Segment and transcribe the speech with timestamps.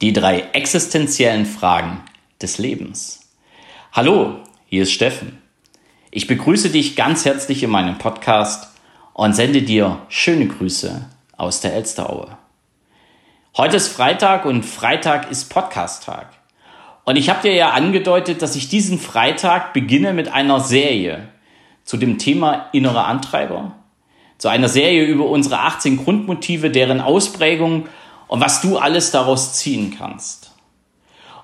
[0.00, 2.00] Die drei existenziellen Fragen
[2.40, 3.20] des Lebens.
[3.92, 5.42] Hallo, hier ist Steffen.
[6.10, 8.70] Ich begrüße dich ganz herzlich in meinem Podcast
[9.12, 11.04] und sende dir schöne Grüße
[11.36, 12.38] aus der Elsteraue.
[13.58, 16.28] Heute ist Freitag und Freitag ist Podcast-Tag.
[17.04, 21.28] Und ich habe dir ja angedeutet, dass ich diesen Freitag beginne mit einer Serie
[21.84, 23.72] zu dem Thema innere Antreiber.
[24.38, 27.86] Zu einer Serie über unsere 18 Grundmotive, deren Ausprägung
[28.30, 30.52] und was du alles daraus ziehen kannst.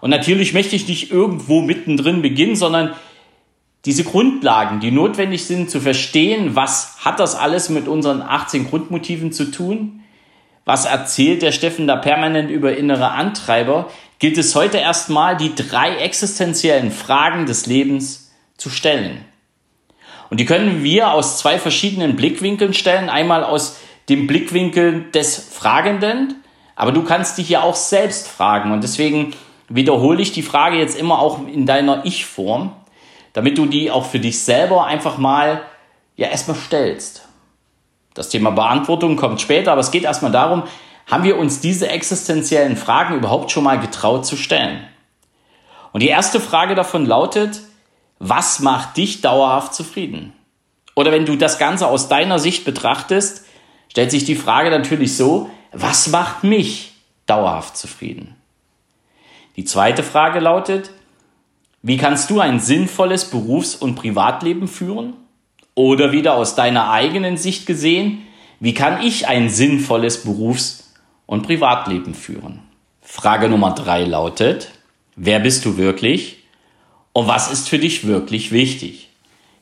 [0.00, 2.94] Und natürlich möchte ich nicht irgendwo mittendrin beginnen, sondern
[3.84, 9.32] diese Grundlagen, die notwendig sind zu verstehen, was hat das alles mit unseren 18 Grundmotiven
[9.32, 10.04] zu tun?
[10.64, 13.90] Was erzählt der Steffen da permanent über innere Antreiber?
[14.20, 19.24] Gilt es heute erstmal, die drei existenziellen Fragen des Lebens zu stellen.
[20.30, 23.08] Und die können wir aus zwei verschiedenen Blickwinkeln stellen.
[23.08, 23.76] Einmal aus
[24.08, 26.36] dem Blickwinkel des Fragenden,
[26.76, 28.70] aber du kannst dich ja auch selbst fragen.
[28.70, 29.34] Und deswegen
[29.68, 32.76] wiederhole ich die Frage jetzt immer auch in deiner Ich-Form,
[33.32, 35.62] damit du die auch für dich selber einfach mal
[36.14, 37.26] ja erstmal stellst.
[38.14, 40.62] Das Thema Beantwortung kommt später, aber es geht erstmal darum,
[41.06, 44.86] haben wir uns diese existenziellen Fragen überhaupt schon mal getraut zu stellen?
[45.92, 47.60] Und die erste Frage davon lautet,
[48.18, 50.32] was macht dich dauerhaft zufrieden?
[50.94, 53.44] Oder wenn du das Ganze aus deiner Sicht betrachtest,
[53.88, 56.92] stellt sich die Frage natürlich so, was macht mich
[57.26, 58.34] dauerhaft zufrieden?
[59.56, 60.90] Die zweite Frage lautet,
[61.82, 65.14] wie kannst du ein sinnvolles Berufs- und Privatleben führen?
[65.74, 68.22] Oder wieder aus deiner eigenen Sicht gesehen,
[68.58, 70.94] wie kann ich ein sinnvolles Berufs-
[71.26, 72.62] und Privatleben führen?
[73.02, 74.70] Frage Nummer drei lautet,
[75.14, 76.38] wer bist du wirklich
[77.12, 79.10] und was ist für dich wirklich wichtig?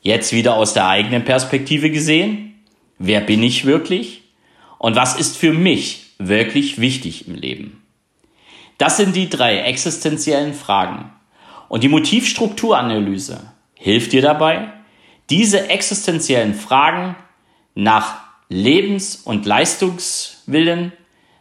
[0.00, 2.62] Jetzt wieder aus der eigenen Perspektive gesehen,
[2.98, 4.22] wer bin ich wirklich
[4.78, 7.82] und was ist für mich wirklich wichtig im Leben?
[8.78, 11.12] Das sind die drei existenziellen Fragen.
[11.68, 13.40] Und die Motivstrukturanalyse
[13.74, 14.72] hilft dir dabei,
[15.30, 17.16] diese existenziellen Fragen
[17.74, 18.16] nach
[18.48, 20.92] Lebens- und Leistungswillen,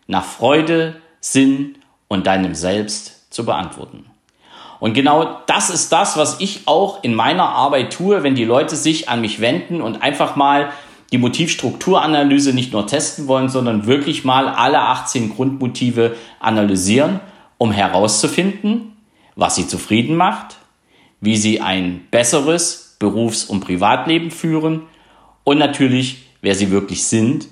[0.07, 1.77] nach Freude, Sinn
[2.07, 4.05] und deinem Selbst zu beantworten.
[4.79, 8.75] Und genau das ist das, was ich auch in meiner Arbeit tue, wenn die Leute
[8.75, 10.71] sich an mich wenden und einfach mal
[11.13, 17.19] die Motivstrukturanalyse nicht nur testen wollen, sondern wirklich mal alle 18 Grundmotive analysieren,
[17.59, 18.97] um herauszufinden,
[19.35, 20.57] was sie zufrieden macht,
[21.21, 24.87] wie sie ein besseres Berufs- und Privatleben führen
[25.43, 27.47] und natürlich, wer sie wirklich sind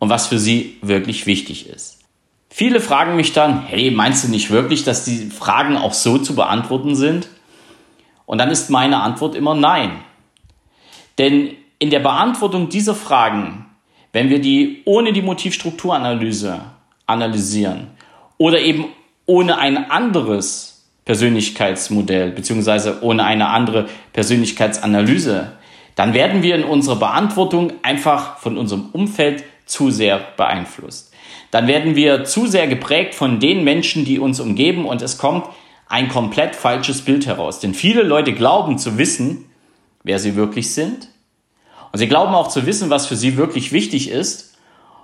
[0.00, 2.00] und was für sie wirklich wichtig ist.
[2.50, 6.34] Viele fragen mich dann, hey, meinst du nicht wirklich, dass die Fragen auch so zu
[6.34, 7.28] beantworten sind?
[8.26, 10.00] Und dann ist meine Antwort immer nein.
[11.18, 13.66] Denn in der Beantwortung dieser Fragen,
[14.14, 16.62] wenn wir die ohne die Motivstrukturanalyse
[17.04, 17.88] analysieren
[18.38, 18.86] oder eben
[19.26, 25.52] ohne ein anderes Persönlichkeitsmodell beziehungsweise ohne eine andere Persönlichkeitsanalyse,
[25.94, 31.12] dann werden wir in unserer Beantwortung einfach von unserem Umfeld zu sehr beeinflusst.
[31.50, 35.48] Dann werden wir zu sehr geprägt von den Menschen, die uns umgeben und es kommt
[35.86, 37.60] ein komplett falsches Bild heraus.
[37.60, 39.44] Denn viele Leute glauben zu wissen,
[40.02, 41.08] wer sie wirklich sind
[41.94, 44.56] und sie glauben auch zu wissen, was für sie wirklich wichtig ist.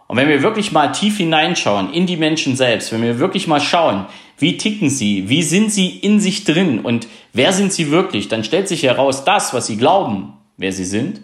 [0.09, 3.61] Und wenn wir wirklich mal tief hineinschauen in die Menschen selbst, wenn wir wirklich mal
[3.61, 4.07] schauen,
[4.39, 8.43] wie ticken sie, wie sind sie in sich drin und wer sind sie wirklich, dann
[8.43, 11.21] stellt sich heraus, das, was sie glauben, wer sie sind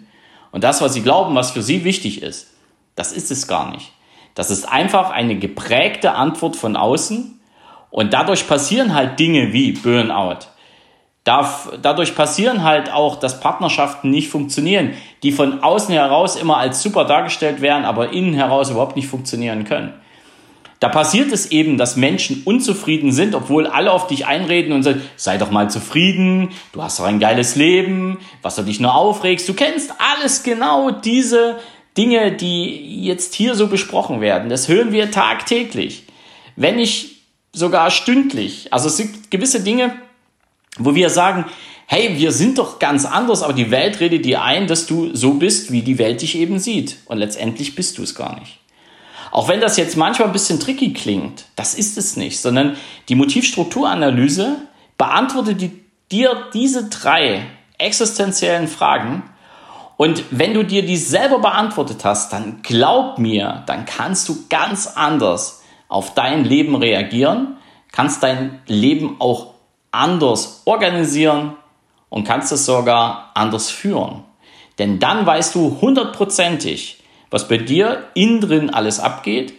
[0.53, 2.47] und das, was sie glauben, was für sie wichtig ist,
[2.95, 3.91] das ist es gar nicht.
[4.35, 7.41] Das ist einfach eine geprägte Antwort von außen
[7.89, 10.47] und dadurch passieren halt Dinge wie Burnout,
[11.27, 14.93] Darf, dadurch passieren halt auch, dass Partnerschaften nicht funktionieren,
[15.23, 19.65] die von außen heraus immer als super dargestellt werden, aber innen heraus überhaupt nicht funktionieren
[19.65, 19.93] können.
[20.79, 25.01] Da passiert es eben, dass Menschen unzufrieden sind, obwohl alle auf dich einreden und sagen,
[25.17, 29.49] sei doch mal zufrieden, du hast doch ein geiles Leben, was du dich nur aufregst.
[29.49, 31.57] Du kennst alles genau diese
[31.97, 34.47] Dinge, die jetzt hier so besprochen werden.
[34.47, 36.03] Das hören wir tagtäglich,
[36.55, 37.17] wenn nicht
[37.51, 38.71] sogar stündlich.
[38.71, 39.91] Also es gibt gewisse Dinge,
[40.77, 41.45] wo wir sagen,
[41.87, 45.35] hey, wir sind doch ganz anders, aber die Welt redet dir ein, dass du so
[45.35, 46.97] bist, wie die Welt dich eben sieht.
[47.05, 48.59] Und letztendlich bist du es gar nicht.
[49.31, 52.77] Auch wenn das jetzt manchmal ein bisschen tricky klingt, das ist es nicht, sondern
[53.09, 54.57] die Motivstrukturanalyse
[54.97, 55.71] beantwortet
[56.11, 57.45] dir diese drei
[57.77, 59.23] existenziellen Fragen.
[59.97, 64.87] Und wenn du dir die selber beantwortet hast, dann glaub mir, dann kannst du ganz
[64.87, 67.57] anders auf dein Leben reagieren,
[67.91, 69.53] kannst dein Leben auch
[69.97, 71.55] anders organisieren
[72.09, 74.23] und kannst es sogar anders führen.
[74.79, 79.53] Denn dann weißt du hundertprozentig, was bei dir innen drin alles abgeht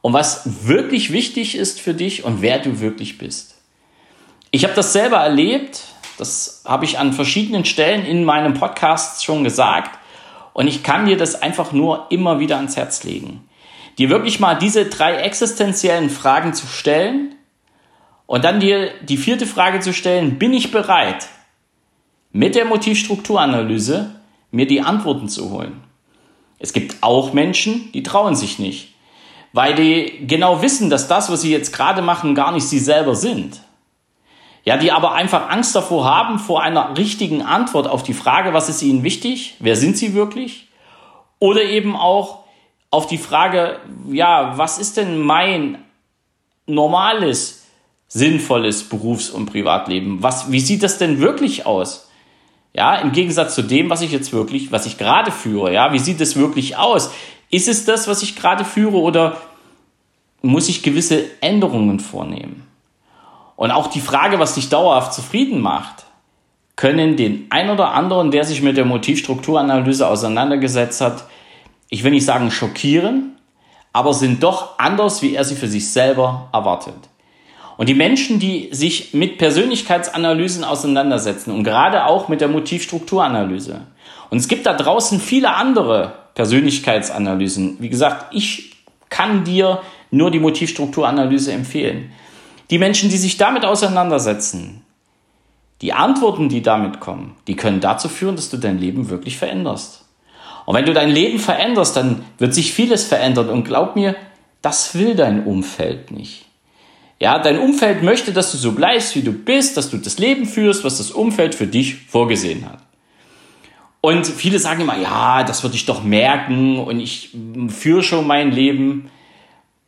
[0.00, 3.56] und was wirklich wichtig ist für dich und wer du wirklich bist.
[4.50, 5.82] Ich habe das selber erlebt,
[6.18, 9.98] das habe ich an verschiedenen Stellen in meinem Podcast schon gesagt
[10.52, 13.48] und ich kann dir das einfach nur immer wieder ans Herz legen.
[13.98, 17.34] Dir wirklich mal diese drei existenziellen Fragen zu stellen
[18.30, 21.28] und dann dir die vierte Frage zu stellen, bin ich bereit,
[22.30, 24.20] mit der Motivstrukturanalyse
[24.52, 25.82] mir die Antworten zu holen?
[26.60, 28.94] Es gibt auch Menschen, die trauen sich nicht,
[29.52, 33.16] weil die genau wissen, dass das, was sie jetzt gerade machen, gar nicht sie selber
[33.16, 33.62] sind.
[34.64, 38.68] Ja, die aber einfach Angst davor haben, vor einer richtigen Antwort auf die Frage, was
[38.68, 40.68] ist ihnen wichtig, wer sind sie wirklich?
[41.40, 42.44] Oder eben auch
[42.92, 45.84] auf die Frage, ja, was ist denn mein
[46.66, 47.59] normales,
[48.10, 50.22] sinnvolles Berufs- und Privatleben?
[50.22, 52.10] Was, wie sieht das denn wirklich aus?
[52.74, 55.72] Ja, im Gegensatz zu dem, was ich jetzt wirklich, was ich gerade führe.
[55.72, 57.10] Ja, wie sieht es wirklich aus?
[57.50, 59.40] Ist es das, was ich gerade führe oder
[60.42, 62.66] muss ich gewisse Änderungen vornehmen?
[63.56, 66.06] Und auch die Frage, was dich dauerhaft zufrieden macht,
[66.76, 71.24] können den ein oder anderen, der sich mit der Motivstrukturanalyse auseinandergesetzt hat,
[71.90, 73.36] ich will nicht sagen schockieren,
[73.92, 77.09] aber sind doch anders, wie er sie für sich selber erwartet.
[77.80, 83.86] Und die Menschen, die sich mit Persönlichkeitsanalysen auseinandersetzen und gerade auch mit der Motivstrukturanalyse.
[84.28, 87.78] Und es gibt da draußen viele andere Persönlichkeitsanalysen.
[87.80, 88.76] Wie gesagt, ich
[89.08, 89.80] kann dir
[90.10, 92.12] nur die Motivstrukturanalyse empfehlen.
[92.68, 94.82] Die Menschen, die sich damit auseinandersetzen,
[95.80, 100.04] die Antworten, die damit kommen, die können dazu führen, dass du dein Leben wirklich veränderst.
[100.66, 103.48] Und wenn du dein Leben veränderst, dann wird sich vieles verändern.
[103.48, 104.16] Und glaub mir,
[104.60, 106.44] das will dein Umfeld nicht.
[107.20, 110.46] Ja, dein Umfeld möchte, dass du so bleibst, wie du bist, dass du das Leben
[110.46, 112.78] führst, was das Umfeld für dich vorgesehen hat.
[114.00, 117.36] Und viele sagen immer, ja, das würde ich doch merken und ich
[117.68, 119.10] führe schon mein Leben.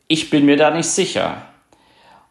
[0.07, 1.41] Ich bin mir da nicht sicher.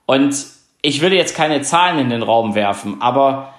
[0.07, 0.37] Und
[0.83, 3.55] ich will jetzt keine Zahlen in den Raum werfen, aber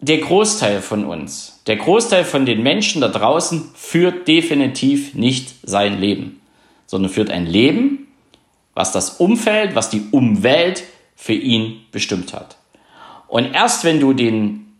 [0.00, 6.00] der Großteil von uns, der Großteil von den Menschen da draußen führt definitiv nicht sein
[6.00, 6.40] Leben,
[6.86, 8.03] sondern führt ein Leben,
[8.74, 10.84] was das Umfeld, was die Umwelt
[11.16, 12.56] für ihn bestimmt hat.
[13.28, 14.74] Und erst wenn du den,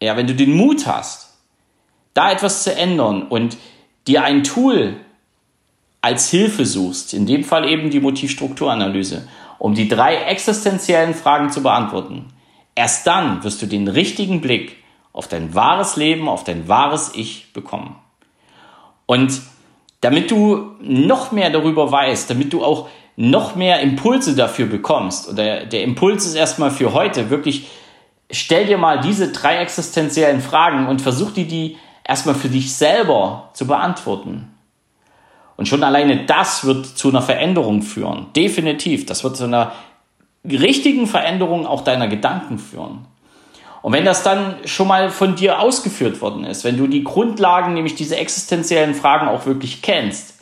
[0.00, 1.34] ja, wenn du den Mut hast,
[2.14, 3.56] da etwas zu ändern und
[4.06, 4.96] dir ein Tool
[6.00, 9.28] als Hilfe suchst, in dem Fall eben die Motivstrukturanalyse,
[9.58, 12.26] um die drei existenziellen Fragen zu beantworten.
[12.74, 14.76] Erst dann wirst du den richtigen Blick
[15.12, 17.96] auf dein wahres Leben, auf dein wahres Ich bekommen.
[19.06, 19.40] Und
[20.00, 25.64] damit du noch mehr darüber weißt, damit du auch noch mehr Impulse dafür bekommst, oder
[25.64, 27.68] der Impuls ist erstmal für heute, wirklich
[28.30, 33.50] stell dir mal diese drei existenziellen Fragen und versuch dir die erstmal für dich selber
[33.54, 34.52] zu beantworten.
[35.56, 38.26] Und schon alleine das wird zu einer Veränderung führen.
[38.36, 39.06] Definitiv.
[39.06, 39.72] Das wird zu einer
[40.44, 43.06] richtigen Veränderung auch deiner Gedanken führen.
[43.80, 47.72] Und wenn das dann schon mal von dir ausgeführt worden ist, wenn du die Grundlagen,
[47.72, 50.35] nämlich diese existenziellen Fragen auch wirklich kennst,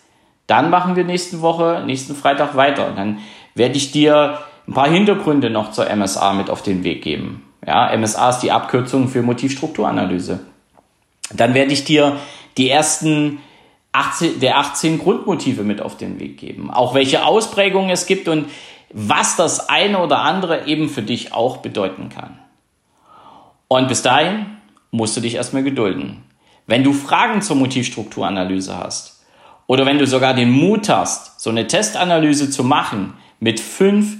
[0.46, 2.88] dann machen wir nächste Woche, nächsten Freitag weiter.
[2.88, 3.18] Und dann
[3.54, 7.42] werde ich dir ein paar Hintergründe noch zur MSA mit auf den Weg geben.
[7.66, 10.40] Ja, MSA ist die Abkürzung für Motivstrukturanalyse.
[11.32, 12.16] Dann werde ich dir
[12.58, 13.40] die ersten
[13.92, 16.70] 18, der 18 Grundmotive mit auf den Weg geben.
[16.70, 18.50] Auch welche Ausprägungen es gibt und
[18.92, 22.38] was das eine oder andere eben für dich auch bedeuten kann.
[23.68, 24.46] Und bis dahin
[24.90, 26.22] musst du dich erstmal gedulden.
[26.66, 29.13] Wenn du Fragen zur Motivstrukturanalyse hast
[29.66, 34.16] oder wenn du sogar den Mut hast, so eine Testanalyse zu machen mit fünf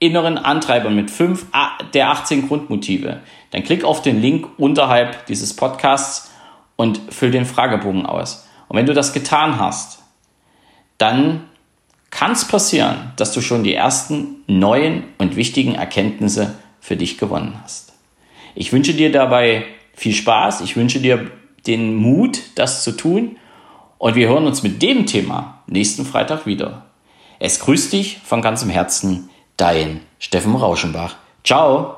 [0.00, 1.46] inneren Antreibern, mit fünf
[1.92, 6.30] der 18 Grundmotive, dann klick auf den Link unterhalb dieses Podcasts
[6.76, 8.46] und füll den Fragebogen aus.
[8.68, 10.02] Und wenn du das getan hast,
[10.98, 11.44] dann
[12.10, 17.58] kann es passieren, dass du schon die ersten neuen und wichtigen Erkenntnisse für dich gewonnen
[17.62, 17.92] hast.
[18.54, 19.64] Ich wünsche dir dabei
[19.94, 21.30] viel Spaß, ich wünsche dir
[21.66, 23.36] den Mut, das zu tun
[23.98, 26.86] und wir hören uns mit dem Thema nächsten Freitag wieder.
[27.38, 31.16] Es grüßt dich von ganzem Herzen, dein Steffen Rauschenbach.
[31.44, 31.97] Ciao!